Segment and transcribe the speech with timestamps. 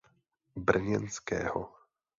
[0.55, 1.69] Brněnského.